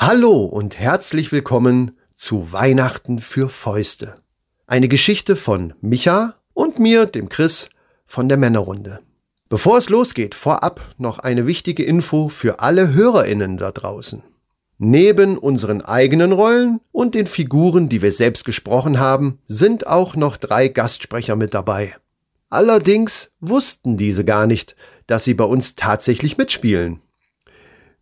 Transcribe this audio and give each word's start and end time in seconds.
Hallo 0.00 0.44
und 0.44 0.78
herzlich 0.78 1.32
willkommen 1.32 1.98
zu 2.14 2.52
Weihnachten 2.52 3.18
für 3.18 3.48
Fäuste. 3.48 4.14
Eine 4.68 4.86
Geschichte 4.86 5.34
von 5.34 5.74
Micha 5.80 6.36
und 6.54 6.78
mir, 6.78 7.04
dem 7.04 7.28
Chris, 7.28 7.68
von 8.06 8.28
der 8.28 8.38
Männerrunde. 8.38 9.00
Bevor 9.48 9.76
es 9.76 9.88
losgeht, 9.88 10.36
vorab 10.36 10.94
noch 10.98 11.18
eine 11.18 11.48
wichtige 11.48 11.82
Info 11.82 12.28
für 12.28 12.60
alle 12.60 12.94
HörerInnen 12.94 13.56
da 13.56 13.72
draußen. 13.72 14.22
Neben 14.78 15.36
unseren 15.36 15.80
eigenen 15.80 16.30
Rollen 16.30 16.80
und 16.92 17.16
den 17.16 17.26
Figuren, 17.26 17.88
die 17.88 18.00
wir 18.00 18.12
selbst 18.12 18.44
gesprochen 18.44 19.00
haben, 19.00 19.40
sind 19.46 19.88
auch 19.88 20.14
noch 20.14 20.36
drei 20.36 20.68
Gastsprecher 20.68 21.34
mit 21.34 21.54
dabei. 21.54 21.96
Allerdings 22.50 23.32
wussten 23.40 23.96
diese 23.96 24.24
gar 24.24 24.46
nicht, 24.46 24.76
dass 25.08 25.24
sie 25.24 25.34
bei 25.34 25.44
uns 25.44 25.74
tatsächlich 25.74 26.38
mitspielen. 26.38 27.02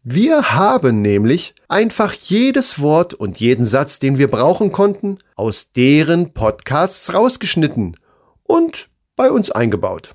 Wir 0.08 0.52
haben 0.52 1.02
nämlich 1.02 1.56
einfach 1.66 2.12
jedes 2.12 2.80
Wort 2.80 3.12
und 3.12 3.40
jeden 3.40 3.64
Satz, 3.66 3.98
den 3.98 4.18
wir 4.18 4.28
brauchen 4.28 4.70
konnten, 4.70 5.18
aus 5.34 5.72
deren 5.72 6.32
Podcasts 6.32 7.12
rausgeschnitten 7.12 7.96
und 8.44 8.88
bei 9.16 9.32
uns 9.32 9.50
eingebaut. 9.50 10.14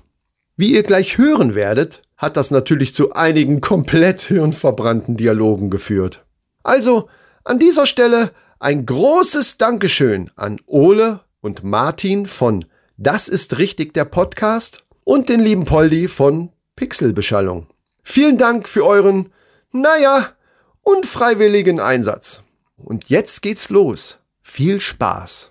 Wie 0.56 0.72
ihr 0.72 0.82
gleich 0.82 1.18
hören 1.18 1.54
werdet, 1.54 2.00
hat 2.16 2.38
das 2.38 2.50
natürlich 2.50 2.94
zu 2.94 3.12
einigen 3.12 3.60
komplett 3.60 4.22
hirnverbrannten 4.22 5.18
Dialogen 5.18 5.68
geführt. 5.68 6.24
Also 6.62 7.10
an 7.44 7.58
dieser 7.58 7.84
Stelle 7.84 8.30
ein 8.60 8.86
großes 8.86 9.58
Dankeschön 9.58 10.30
an 10.36 10.58
Ole 10.64 11.20
und 11.42 11.64
Martin 11.64 12.24
von 12.24 12.64
Das 12.96 13.28
ist 13.28 13.58
richtig 13.58 13.92
der 13.92 14.06
Podcast 14.06 14.84
und 15.04 15.28
den 15.28 15.40
lieben 15.40 15.66
Poldi 15.66 16.08
von 16.08 16.48
Pixelbeschallung. 16.76 17.66
Vielen 18.02 18.38
Dank 18.38 18.70
für 18.70 18.86
euren, 18.86 19.30
naja, 19.72 20.32
unfreiwilligen 20.82 21.80
Einsatz. 21.80 22.42
Und 22.76 23.08
jetzt 23.08 23.42
geht's 23.42 23.68
los. 23.70 24.18
Viel 24.40 24.80
Spaß. 24.80 25.50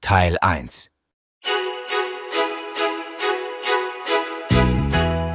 Teil 0.00 0.36
1 0.40 0.90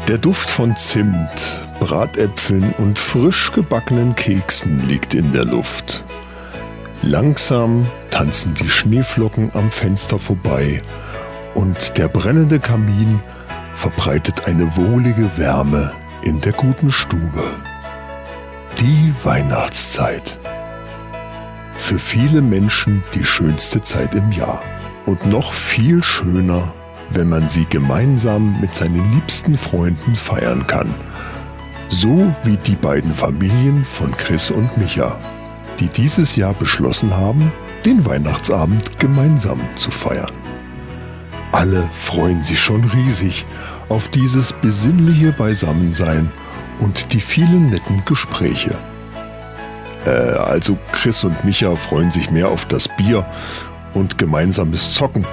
Der 0.08 0.18
Duft 0.18 0.50
von 0.50 0.76
Zimt, 0.76 1.60
Bratäpfeln 1.80 2.74
und 2.78 3.00
frisch 3.00 3.52
gebackenen 3.54 4.16
Keksen 4.16 4.86
liegt 4.88 5.14
in 5.14 5.32
der 5.32 5.46
Luft. 5.46 6.04
Langsam 7.02 7.90
tanzen 8.10 8.54
die 8.56 8.70
Schneeflocken 8.70 9.52
am 9.54 9.72
Fenster 9.72 10.20
vorbei 10.20 10.82
und 11.56 11.98
der 11.98 12.10
brennende 12.10 12.60
Kamin 12.60 13.22
verbreitet 13.74 14.48
eine 14.48 14.76
wohlige 14.76 15.38
Wärme 15.38 15.94
in 16.24 16.42
der 16.42 16.54
guten 16.54 16.92
Stube. 16.92 17.71
Die 18.82 19.14
Weihnachtszeit. 19.24 20.38
Für 21.78 22.00
viele 22.00 22.42
Menschen 22.42 23.04
die 23.14 23.24
schönste 23.24 23.82
Zeit 23.82 24.16
im 24.16 24.32
Jahr. 24.32 24.62
Und 25.06 25.26
noch 25.26 25.54
viel 25.54 26.04
schöner 26.04 26.74
wenn 27.14 27.30
man 27.30 27.50
sie 27.50 27.66
gemeinsam 27.66 28.60
mit 28.62 28.76
seinen 28.76 29.12
liebsten 29.14 29.58
Freunden 29.58 30.16
feiern 30.16 30.66
kann. 30.68 30.94
So 31.90 32.34
wie 32.44 32.58
die 32.58 32.76
beiden 32.76 33.14
Familien 33.14 33.84
von 33.84 34.12
Chris 34.12 34.50
und 34.50 34.78
Micha, 34.78 35.20
die 35.80 35.90
dieses 35.90 36.36
Jahr 36.36 36.54
beschlossen 36.54 37.16
haben, 37.16 37.52
den 37.86 38.06
Weihnachtsabend 38.06 39.00
gemeinsam 39.00 39.60
zu 39.76 39.92
feiern. 39.92 40.32
Alle 41.52 41.90
freuen 41.94 42.42
sich 42.42 42.62
schon 42.62 42.84
riesig 42.86 43.46
auf 43.90 44.08
dieses 44.08 44.54
besinnliche 44.54 45.34
Beisammensein 45.34 46.32
und 46.82 47.14
die 47.14 47.22
vielen 47.22 47.70
netten 47.70 48.04
Gespräche. 48.06 48.78
Äh, 50.06 50.10
also 50.10 50.78
Chris 50.92 51.24
und 51.24 51.46
Micha 51.46 51.76
freuen 51.78 52.12
sich 52.12 52.30
mehr 52.32 52.50
auf 52.50 52.66
das 52.66 52.90
Bier 52.90 53.26
und 53.94 54.18
gemeinsames 54.18 54.94
Zocken, 54.94 55.26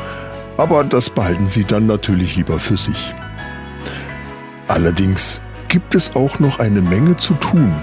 aber 0.56 0.84
das 0.84 1.10
behalten 1.10 1.46
sie 1.46 1.64
dann 1.64 1.86
natürlich 1.86 2.36
lieber 2.36 2.60
für 2.60 2.76
sich. 2.76 3.12
Allerdings 4.68 5.40
gibt 5.68 5.94
es 5.94 6.14
auch 6.14 6.38
noch 6.38 6.60
eine 6.60 6.82
Menge 6.82 7.16
zu 7.16 7.34
tun 7.34 7.74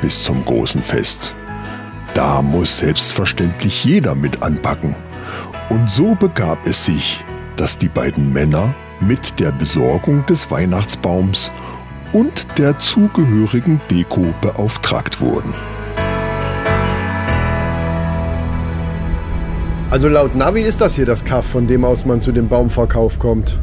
bis 0.00 0.24
zum 0.24 0.44
großen 0.44 0.82
Fest. 0.82 1.34
Da 2.14 2.42
muss 2.42 2.78
selbstverständlich 2.78 3.84
jeder 3.84 4.14
mit 4.14 4.42
anpacken. 4.42 4.94
Und 5.70 5.90
so 5.90 6.14
begab 6.14 6.66
es 6.66 6.84
sich, 6.84 7.24
dass 7.56 7.78
die 7.78 7.88
beiden 7.88 8.32
Männer 8.32 8.74
mit 9.00 9.40
der 9.40 9.52
Besorgung 9.52 10.26
des 10.26 10.50
Weihnachtsbaums 10.50 11.50
und 12.12 12.58
der 12.58 12.78
zugehörigen 12.78 13.80
Deko 13.90 14.34
beauftragt 14.40 15.20
wurden. 15.20 15.54
Also 19.90 20.08
laut 20.08 20.34
Navi 20.34 20.62
ist 20.62 20.80
das 20.80 20.96
hier 20.96 21.04
das 21.04 21.22
Kaff, 21.24 21.46
von 21.46 21.66
dem 21.66 21.84
aus 21.84 22.06
man 22.06 22.20
zu 22.22 22.32
dem 22.32 22.48
Baumverkauf 22.48 23.18
kommt. 23.18 23.58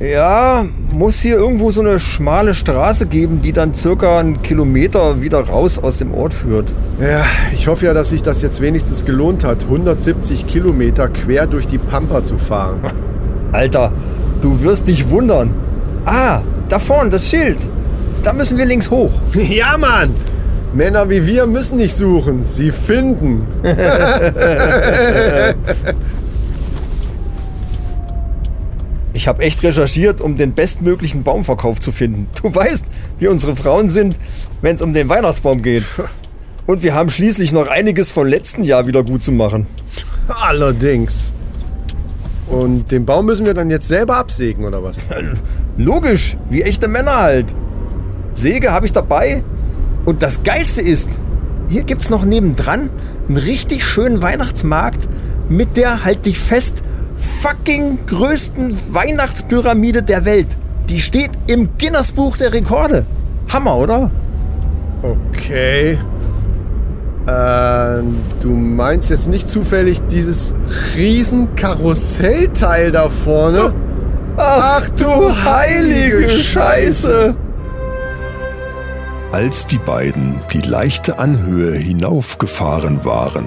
Ja, 0.00 0.64
muss 0.90 1.20
hier 1.20 1.36
irgendwo 1.36 1.70
so 1.70 1.80
eine 1.80 2.00
schmale 2.00 2.54
Straße 2.54 3.06
geben, 3.06 3.40
die 3.40 3.52
dann 3.52 3.72
circa 3.72 4.18
einen 4.18 4.42
Kilometer 4.42 5.20
wieder 5.20 5.40
raus 5.40 5.78
aus 5.78 5.98
dem 5.98 6.12
Ort 6.14 6.34
führt. 6.34 6.72
Ja, 7.00 7.24
ich 7.52 7.68
hoffe 7.68 7.86
ja, 7.86 7.94
dass 7.94 8.10
sich 8.10 8.22
das 8.22 8.42
jetzt 8.42 8.60
wenigstens 8.60 9.04
gelohnt 9.04 9.44
hat, 9.44 9.62
170 9.62 10.46
Kilometer 10.46 11.08
quer 11.08 11.46
durch 11.46 11.68
die 11.68 11.78
Pampa 11.78 12.24
zu 12.24 12.36
fahren. 12.38 12.80
Alter, 13.52 13.92
du 14.40 14.62
wirst 14.62 14.88
dich 14.88 15.10
wundern. 15.10 15.50
Ah, 16.04 16.40
da 16.72 16.78
vorne, 16.78 17.10
das 17.10 17.28
Schild. 17.28 17.58
Da 18.22 18.32
müssen 18.32 18.56
wir 18.56 18.64
links 18.64 18.90
hoch. 18.90 19.12
ja, 19.34 19.76
Mann! 19.76 20.14
Männer 20.72 21.10
wie 21.10 21.26
wir 21.26 21.46
müssen 21.46 21.76
nicht 21.76 21.94
suchen, 21.94 22.44
sie 22.44 22.72
finden. 22.72 23.46
Ich 29.14 29.28
habe 29.28 29.42
echt 29.42 29.62
recherchiert, 29.62 30.22
um 30.22 30.38
den 30.38 30.54
bestmöglichen 30.54 31.22
Baumverkauf 31.22 31.78
zu 31.78 31.92
finden. 31.92 32.28
Du 32.40 32.52
weißt, 32.52 32.86
wie 33.18 33.28
unsere 33.28 33.54
Frauen 33.54 33.90
sind, 33.90 34.16
wenn 34.62 34.74
es 34.74 34.82
um 34.82 34.94
den 34.94 35.10
Weihnachtsbaum 35.10 35.60
geht. 35.60 35.84
Und 36.66 36.82
wir 36.82 36.94
haben 36.94 37.10
schließlich 37.10 37.52
noch 37.52 37.68
einiges 37.68 38.08
vom 38.08 38.26
letzten 38.26 38.64
Jahr 38.64 38.86
wieder 38.86 39.04
gut 39.04 39.22
zu 39.22 39.30
machen. 39.30 39.66
Allerdings. 40.28 41.34
Und 42.52 42.90
den 42.90 43.06
Baum 43.06 43.24
müssen 43.24 43.46
wir 43.46 43.54
dann 43.54 43.70
jetzt 43.70 43.88
selber 43.88 44.16
absägen, 44.16 44.66
oder 44.66 44.84
was? 44.84 44.98
Logisch, 45.78 46.36
wie 46.50 46.62
echte 46.62 46.86
Männer 46.86 47.16
halt. 47.16 47.54
Säge 48.34 48.72
habe 48.72 48.84
ich 48.84 48.92
dabei, 48.92 49.42
und 50.04 50.22
das 50.22 50.42
Geilste 50.42 50.82
ist, 50.82 51.18
hier 51.68 51.84
gibt 51.84 52.02
es 52.02 52.10
noch 52.10 52.24
nebendran 52.26 52.90
einen 53.26 53.36
richtig 53.38 53.86
schönen 53.86 54.20
Weihnachtsmarkt 54.20 55.08
mit 55.48 55.78
der, 55.78 56.04
halt 56.04 56.26
dich 56.26 56.38
fest, 56.38 56.84
fucking 57.40 58.00
größten 58.06 58.76
Weihnachtspyramide 58.92 60.02
der 60.02 60.26
Welt. 60.26 60.58
Die 60.90 61.00
steht 61.00 61.30
im 61.46 61.70
Guinness-Buch 61.78 62.36
der 62.36 62.52
Rekorde. 62.52 63.06
Hammer, 63.48 63.76
oder? 63.76 64.10
Okay. 65.02 65.98
Äh, 67.26 68.02
du 68.40 68.50
meinst 68.50 69.10
jetzt 69.10 69.28
nicht 69.28 69.48
zufällig 69.48 70.02
dieses 70.10 70.54
riesen 70.96 71.54
Karussellteil 71.54 72.90
da 72.90 73.08
vorne? 73.08 73.72
Ach, 74.36 74.80
Ach 74.82 74.88
du 74.90 75.44
heilige 75.44 76.28
Scheiße! 76.28 77.36
Als 79.30 79.66
die 79.66 79.78
beiden 79.78 80.40
die 80.52 80.60
leichte 80.60 81.18
Anhöhe 81.18 81.74
hinaufgefahren 81.74 83.04
waren, 83.04 83.46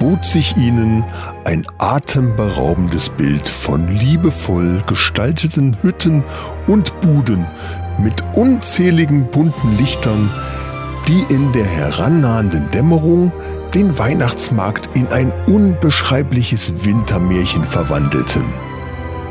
bot 0.00 0.24
sich 0.24 0.56
ihnen 0.56 1.04
ein 1.44 1.64
atemberaubendes 1.78 3.10
Bild 3.10 3.46
von 3.46 3.86
liebevoll 3.88 4.82
gestalteten 4.86 5.76
Hütten 5.82 6.24
und 6.66 7.00
Buden 7.02 7.46
mit 7.98 8.14
unzähligen 8.34 9.26
bunten 9.30 9.78
Lichtern, 9.78 10.28
die 11.08 11.22
in 11.28 11.52
der 11.52 11.64
herannahenden 11.64 12.70
Dämmerung 12.70 13.32
den 13.74 13.98
Weihnachtsmarkt 13.98 14.94
in 14.94 15.08
ein 15.08 15.32
unbeschreibliches 15.46 16.84
Wintermärchen 16.84 17.64
verwandelten. 17.64 18.44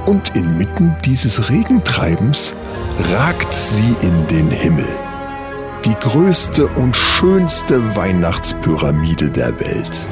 Und 0.05 0.35
inmitten 0.35 0.95
dieses 1.05 1.49
Regentreibens 1.49 2.55
ragt 2.99 3.53
sie 3.53 3.95
in 4.01 4.27
den 4.27 4.49
Himmel 4.49 4.87
die 5.85 5.95
größte 5.95 6.67
und 6.67 6.95
schönste 6.95 7.95
Weihnachtspyramide 7.95 9.31
der 9.31 9.59
Welt. 9.59 10.07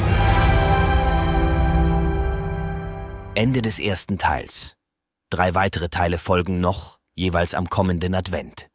Ende 3.36 3.62
des 3.62 3.80
ersten 3.80 4.18
Teils. 4.18 4.76
Drei 5.30 5.54
weitere 5.54 5.90
Teile 5.90 6.18
folgen 6.18 6.60
noch, 6.60 6.98
jeweils 7.16 7.54
am 7.54 7.70
kommenden 7.70 8.16
Advent. 8.16 8.69